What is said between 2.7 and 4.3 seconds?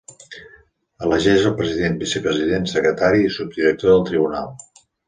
secretari i subdirector del